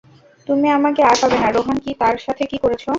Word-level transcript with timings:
তুমি 0.47 0.67
আমাকে 0.69 1.01
আর 1.03 1.15
পাবে 1.21 1.37
না 1.39 1.49
রোহান 1.49 1.77
কি 1.83 1.91
তার 2.01 2.15
সাথে 2.25 2.43
কি 2.51 2.57
করেছ? 2.63 2.83